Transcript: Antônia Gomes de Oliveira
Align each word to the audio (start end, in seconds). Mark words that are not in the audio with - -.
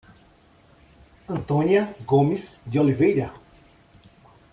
Antônia 1.29 1.95
Gomes 2.07 2.55
de 2.65 2.79
Oliveira 2.79 3.31